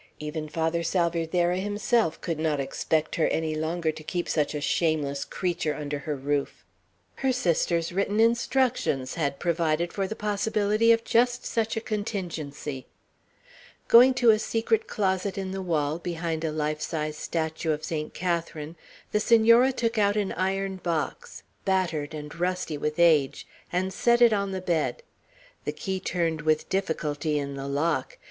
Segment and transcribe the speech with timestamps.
[0.17, 5.23] Even Father Salvierderra himself could not expect her any longer to keep such a shameless
[5.23, 6.65] creature under her roof.
[7.17, 12.87] Her sister's written instructions had provided for the possibility of just such a contingency.
[13.87, 18.15] Going to a secret closet in the wall, behind a life size statue of Saint
[18.15, 18.77] Catharine,
[19.11, 24.33] the Senora took out an iron box, battered and rusty with age, and set it
[24.33, 25.03] on the bed.
[25.65, 28.17] The key turned with difficulty in the lock.